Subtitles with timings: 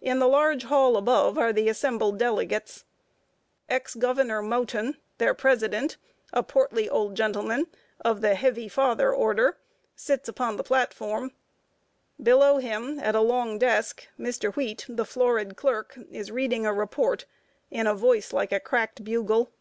[0.00, 2.84] In the large hall above are the assembled delegates.
[3.68, 5.98] Ex Governor Mouton, their president,
[6.32, 7.68] a portly old gentleman,
[8.00, 9.58] of the heavy father order,
[9.94, 11.30] sits upon the platform.
[12.20, 14.52] Below him, at a long desk, Mr.
[14.56, 17.26] Wheat, the florid clerk, is reading a report
[17.70, 19.52] in a voice like a cracked bugle.